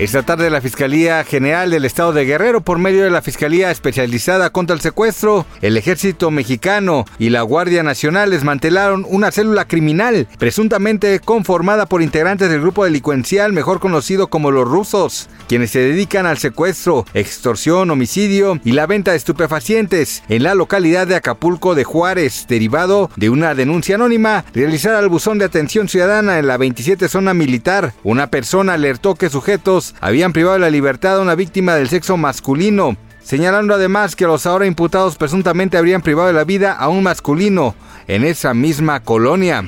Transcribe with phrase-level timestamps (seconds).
[0.00, 4.48] Esta tarde la Fiscalía General del Estado de Guerrero, por medio de la Fiscalía Especializada
[4.48, 11.20] contra el Secuestro, el Ejército Mexicano y la Guardia Nacional desmantelaron una célula criminal presuntamente
[11.20, 16.38] conformada por integrantes del grupo delincuencial mejor conocido como los rusos, quienes se dedican al
[16.38, 22.46] secuestro, extorsión, homicidio y la venta de estupefacientes en la localidad de Acapulco de Juárez,
[22.48, 27.34] derivado de una denuncia anónima realizada al buzón de atención ciudadana en la 27 zona
[27.34, 27.92] militar.
[28.02, 32.16] Una persona alertó que sujetos habían privado de la libertad a una víctima del sexo
[32.16, 37.02] masculino, señalando además que los ahora imputados presuntamente habrían privado de la vida a un
[37.02, 37.74] masculino
[38.06, 39.64] en esa misma colonia.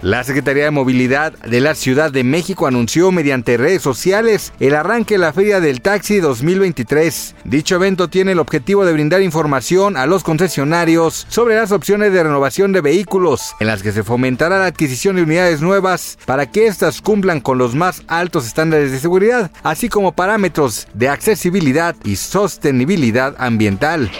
[0.00, 5.14] La Secretaría de Movilidad de la Ciudad de México anunció mediante redes sociales el arranque
[5.14, 7.34] de la Feria del Taxi 2023.
[7.44, 12.22] Dicho evento tiene el objetivo de brindar información a los concesionarios sobre las opciones de
[12.22, 16.68] renovación de vehículos, en las que se fomentará la adquisición de unidades nuevas para que
[16.68, 22.14] éstas cumplan con los más altos estándares de seguridad, así como parámetros de accesibilidad y
[22.14, 24.12] sostenibilidad ambiental.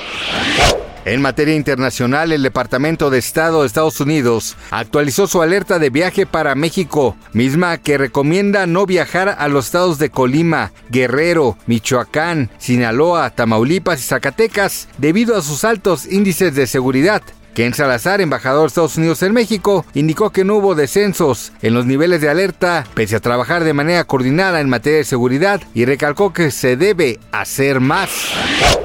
[1.08, 6.26] En materia internacional, el Departamento de Estado de Estados Unidos actualizó su alerta de viaje
[6.26, 13.30] para México, misma que recomienda no viajar a los estados de Colima, Guerrero, Michoacán, Sinaloa,
[13.30, 17.22] Tamaulipas y Zacatecas debido a sus altos índices de seguridad.
[17.58, 21.86] Ken Salazar, embajador de Estados Unidos en México, indicó que no hubo descensos en los
[21.86, 26.32] niveles de alerta, pese a trabajar de manera coordinada en materia de seguridad, y recalcó
[26.32, 28.10] que se debe hacer más.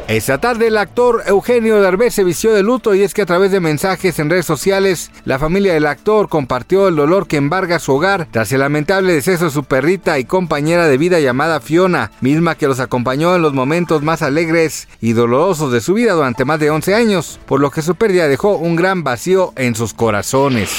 [0.07, 3.51] Esta tarde el actor Eugenio Derbez se vistió de luto y es que a través
[3.51, 7.93] de mensajes en redes sociales, la familia del actor compartió el dolor que embarga su
[7.93, 12.55] hogar tras el lamentable deceso de su perrita y compañera de vida llamada Fiona, misma
[12.55, 16.59] que los acompañó en los momentos más alegres y dolorosos de su vida durante más
[16.59, 20.69] de 11 años, por lo que su pérdida dejó un gran vacío en sus corazones.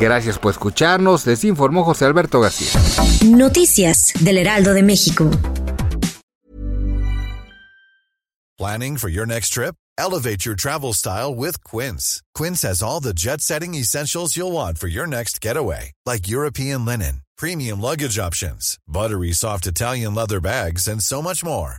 [0.00, 2.80] Gracias por escucharnos, les informó José Alberto García.
[3.24, 5.28] Noticias del Heraldo de México.
[8.56, 9.74] Planning for your next trip?
[9.98, 12.22] Elevate your travel style with Quince.
[12.34, 16.84] Quince has all the jet setting essentials you'll want for your next getaway, like European
[16.84, 21.78] linen, premium luggage options, buttery soft Italian leather bags, and so much more.